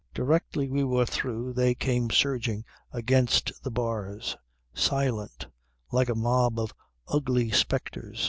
[0.15, 4.35] Directly we were through they came surging against the bars,
[4.73, 5.45] silent,
[5.91, 6.73] like a mob of
[7.07, 8.19] ugly spectres.